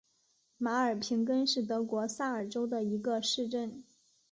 [0.57, 3.83] 马尔平根是德国萨尔州的一个市镇。